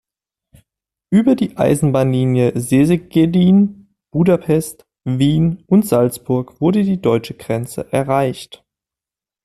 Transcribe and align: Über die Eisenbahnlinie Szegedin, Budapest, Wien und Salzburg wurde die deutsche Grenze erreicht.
Über 1.11 1.35
die 1.35 1.57
Eisenbahnlinie 1.59 2.59
Szegedin, 2.59 3.93
Budapest, 4.11 4.87
Wien 5.03 5.63
und 5.67 5.85
Salzburg 5.85 6.59
wurde 6.59 6.81
die 6.83 6.99
deutsche 6.99 7.35
Grenze 7.35 7.93
erreicht. 7.93 8.65